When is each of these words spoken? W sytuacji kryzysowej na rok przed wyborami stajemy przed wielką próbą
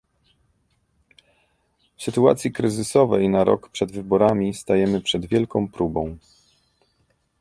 W 1.97 2.03
sytuacji 2.03 2.51
kryzysowej 2.51 3.29
na 3.29 3.43
rok 3.43 3.69
przed 3.69 3.91
wyborami 3.91 4.53
stajemy 4.53 5.01
przed 5.01 5.25
wielką 5.25 5.67
próbą 5.67 6.17